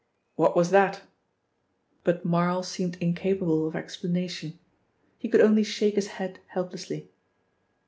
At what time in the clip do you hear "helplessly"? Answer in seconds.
6.47-7.11